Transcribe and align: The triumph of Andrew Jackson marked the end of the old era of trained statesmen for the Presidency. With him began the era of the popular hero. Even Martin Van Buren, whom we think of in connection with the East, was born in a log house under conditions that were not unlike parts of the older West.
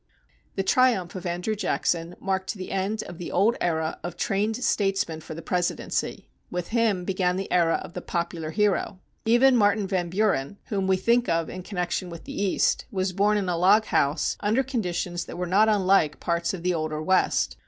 The 0.55 0.63
triumph 0.63 1.13
of 1.13 1.27
Andrew 1.27 1.55
Jackson 1.55 2.15
marked 2.19 2.55
the 2.55 2.71
end 2.71 3.03
of 3.03 3.19
the 3.19 3.31
old 3.31 3.55
era 3.61 3.99
of 4.03 4.17
trained 4.17 4.55
statesmen 4.63 5.21
for 5.21 5.35
the 5.35 5.43
Presidency. 5.43 6.27
With 6.49 6.69
him 6.69 7.05
began 7.05 7.35
the 7.35 7.51
era 7.51 7.75
of 7.83 7.93
the 7.93 8.01
popular 8.01 8.49
hero. 8.49 8.99
Even 9.25 9.55
Martin 9.55 9.85
Van 9.85 10.09
Buren, 10.09 10.57
whom 10.69 10.87
we 10.87 10.97
think 10.97 11.29
of 11.29 11.51
in 11.51 11.61
connection 11.61 12.09
with 12.09 12.23
the 12.23 12.33
East, 12.33 12.85
was 12.89 13.13
born 13.13 13.37
in 13.37 13.47
a 13.47 13.55
log 13.55 13.85
house 13.85 14.37
under 14.39 14.63
conditions 14.63 15.25
that 15.25 15.37
were 15.37 15.45
not 15.45 15.69
unlike 15.69 16.19
parts 16.19 16.51
of 16.51 16.63
the 16.63 16.73
older 16.73 16.99
West. 16.99 17.57